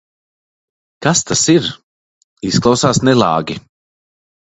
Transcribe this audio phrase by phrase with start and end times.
[1.05, 1.67] Kas tas ir?
[2.53, 3.59] Izklausās nelāgi.